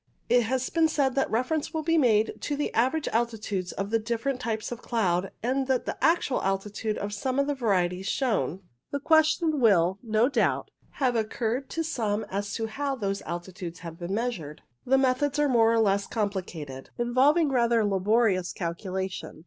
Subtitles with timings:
[0.29, 3.99] It has been said that reference will be made to the average altitudes of the
[3.99, 8.63] different types of cloud, and to the actual altitude of some of the varieties shown.
[8.89, 12.95] The question will, no doubt, have occurred CLOUD ALTITUDES 19 to some as to how
[12.95, 14.63] those altitudes have been measured.
[14.87, 19.39] The methods are all more or less com plicated, involving rather laborious calculation.